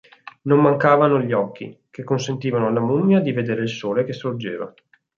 [0.45, 4.73] Non mancavano gli occhi, che consentivano alla mummia di vedere il sole che sorgeva.